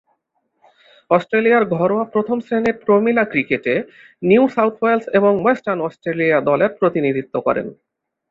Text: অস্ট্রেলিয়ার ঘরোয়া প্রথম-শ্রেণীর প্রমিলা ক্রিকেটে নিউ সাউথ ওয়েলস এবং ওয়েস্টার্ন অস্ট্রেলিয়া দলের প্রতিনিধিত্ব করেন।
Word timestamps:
অস্ট্রেলিয়ার 1.11 1.63
ঘরোয়া 1.75 2.05
প্রথম-শ্রেণীর 2.05 2.75
প্রমিলা 2.85 3.23
ক্রিকেটে 3.23 3.73
নিউ 4.21 4.43
সাউথ 4.47 4.75
ওয়েলস 4.81 5.05
এবং 5.13 5.31
ওয়েস্টার্ন 5.41 5.79
অস্ট্রেলিয়া 5.81 6.37
দলের 6.41 6.71
প্রতিনিধিত্ব 6.79 7.35
করেন। 7.41 7.67